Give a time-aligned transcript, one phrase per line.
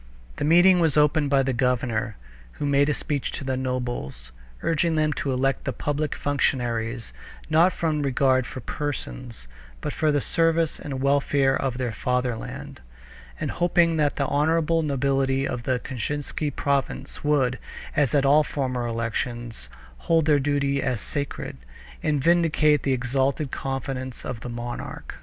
[0.37, 2.15] The meeting was opened by the governor,
[2.53, 4.31] who made a speech to the nobles,
[4.63, 7.13] urging them to elect the public functionaries,
[7.51, 9.47] not from regard for persons,
[9.79, 12.81] but for the service and welfare of their fatherland,
[13.39, 17.59] and hoping that the honorable nobility of the Kashinsky province would,
[17.95, 21.57] as at all former elections, hold their duty as sacred,
[22.01, 25.13] and vindicate the exalted confidence of the monarch.